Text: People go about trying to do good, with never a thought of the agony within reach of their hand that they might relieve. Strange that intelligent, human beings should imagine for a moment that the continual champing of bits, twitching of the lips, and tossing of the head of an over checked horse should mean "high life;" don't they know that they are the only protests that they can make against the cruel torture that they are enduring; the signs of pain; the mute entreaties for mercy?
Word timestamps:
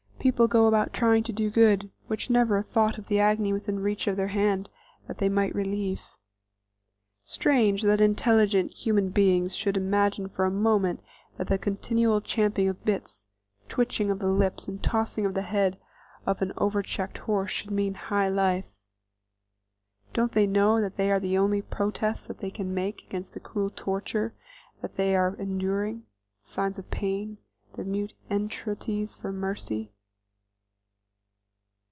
People 0.21 0.47
go 0.47 0.67
about 0.67 0.93
trying 0.93 1.23
to 1.23 1.33
do 1.33 1.49
good, 1.49 1.89
with 2.07 2.29
never 2.29 2.55
a 2.55 2.61
thought 2.61 2.99
of 2.99 3.07
the 3.07 3.19
agony 3.19 3.51
within 3.51 3.79
reach 3.79 4.05
of 4.05 4.17
their 4.17 4.27
hand 4.27 4.69
that 5.07 5.17
they 5.17 5.29
might 5.29 5.55
relieve. 5.55 6.03
Strange 7.25 7.81
that 7.81 7.99
intelligent, 7.99 8.71
human 8.71 9.09
beings 9.09 9.55
should 9.55 9.75
imagine 9.75 10.29
for 10.29 10.45
a 10.45 10.51
moment 10.51 11.01
that 11.37 11.47
the 11.47 11.57
continual 11.57 12.21
champing 12.21 12.67
of 12.67 12.85
bits, 12.85 13.29
twitching 13.67 14.11
of 14.11 14.19
the 14.19 14.27
lips, 14.27 14.67
and 14.67 14.83
tossing 14.83 15.25
of 15.25 15.33
the 15.33 15.41
head 15.41 15.79
of 16.27 16.39
an 16.43 16.53
over 16.55 16.83
checked 16.83 17.17
horse 17.17 17.49
should 17.49 17.71
mean 17.71 17.95
"high 17.95 18.27
life;" 18.27 18.75
don't 20.13 20.33
they 20.33 20.45
know 20.45 20.79
that 20.79 20.97
they 20.97 21.09
are 21.09 21.19
the 21.19 21.35
only 21.35 21.63
protests 21.63 22.27
that 22.27 22.37
they 22.41 22.51
can 22.51 22.71
make 22.75 23.01
against 23.01 23.33
the 23.33 23.39
cruel 23.39 23.71
torture 23.75 24.35
that 24.81 24.97
they 24.97 25.15
are 25.15 25.35
enduring; 25.37 26.03
the 26.43 26.47
signs 26.49 26.77
of 26.77 26.91
pain; 26.91 27.39
the 27.73 27.83
mute 27.83 28.13
entreaties 28.29 29.15
for 29.15 29.31
mercy? 29.31 29.91